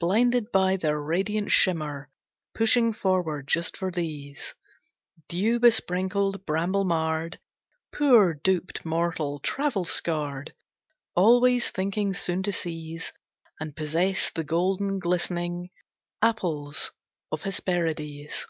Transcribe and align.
Blinded 0.00 0.50
by 0.50 0.74
their 0.78 0.98
radiant 0.98 1.52
shimmer, 1.52 2.08
Pushing 2.54 2.94
forward 2.94 3.46
just 3.46 3.76
for 3.76 3.90
these; 3.90 4.54
Dew 5.28 5.60
besprinkled, 5.60 6.46
bramble 6.46 6.84
marred, 6.84 7.38
Poor 7.92 8.32
duped 8.32 8.86
mortal, 8.86 9.38
travel 9.38 9.84
scarred, 9.84 10.54
Always 11.14 11.68
thinking 11.68 12.14
soon 12.14 12.42
to 12.44 12.52
seize 12.52 13.12
And 13.60 13.76
possess 13.76 14.30
the 14.30 14.44
golden 14.44 14.98
glistening 14.98 15.68
Apples 16.22 16.92
of 17.30 17.42
Hesperides! 17.42 18.46